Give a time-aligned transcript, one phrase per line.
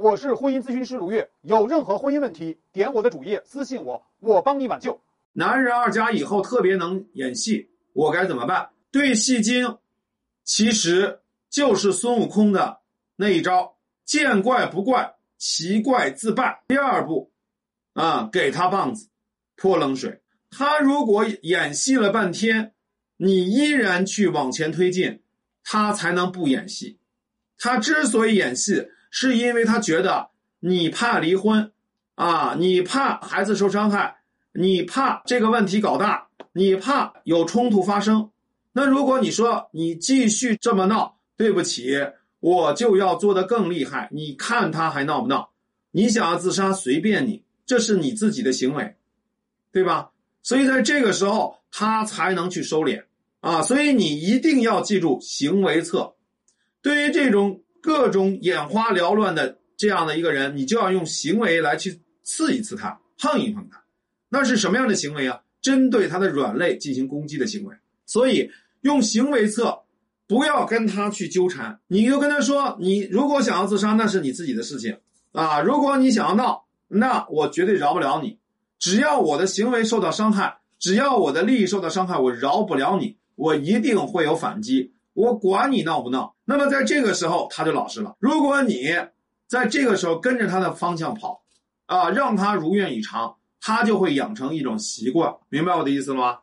[0.00, 4.98] 我是婚姻咨询师卢月，有任何婚姻问题，点我的主页私信我，我帮你挽救。
[5.32, 8.70] 男人二家以后特别能演戏，我该怎么办？
[8.90, 9.76] 对戏精，
[10.42, 12.78] 其实就是孙悟空的
[13.14, 13.76] 那一招：
[14.06, 16.62] 见怪不怪，奇怪自败。
[16.68, 17.30] 第二步，
[17.92, 19.06] 啊，给他棒子，
[19.56, 20.22] 泼冷水。
[20.50, 22.72] 他如果演戏了半天，
[23.18, 25.22] 你依然去往前推进，
[25.62, 26.98] 他才能不演戏。
[27.58, 30.30] 他之所以演戏，是因为他觉得
[30.60, 31.72] 你怕离婚，
[32.14, 34.16] 啊，你怕孩子受伤害，
[34.52, 38.30] 你怕这个问题搞大，你怕有冲突发生。
[38.72, 41.98] 那如果你说你继续这么闹，对不起，
[42.38, 44.08] 我就要做得更厉害。
[44.12, 45.50] 你看他还闹不闹？
[45.90, 48.96] 你想要自杀随便你，这是你自己的行为，
[49.72, 50.10] 对吧？
[50.42, 53.04] 所以在这个时候，他才能去收敛
[53.40, 53.60] 啊。
[53.60, 56.14] 所以你一定要记住行为策。
[56.80, 63.82] 对于这种各种眼花缭乱的这样的一个人，你就要用行为来去刺一刺他，碰一碰他。
[64.28, 65.40] 那是什么样的行为啊？
[65.60, 67.74] 针对他的软肋进行攻击的行为。
[68.06, 68.50] 所以
[68.82, 69.80] 用行为策，
[70.26, 71.80] 不要跟他去纠缠。
[71.86, 74.98] 你就跟他说：“你如果想要自杀，那是你自己的事情
[75.32, 75.60] 啊。
[75.60, 78.38] 如果你想要闹，那我绝对饶不了你。
[78.78, 83.16] 只要我的行为受到伤害，只要我的利益受到伤害，我饶不了你。
[83.36, 88.16] 我一定会有反击。”我管你闹不闹，那么在这个时候他就老实了。
[88.18, 88.94] 如果你
[89.46, 91.42] 在这个时候跟着他的方向跑，
[91.86, 96.38] 啊，让他如愿以偿，他就会养成一种习惯，明白我的意思了吗？